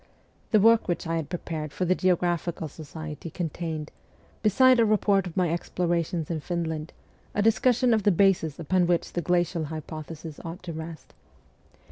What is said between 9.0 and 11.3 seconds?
the glacial hypothesis ought to rest.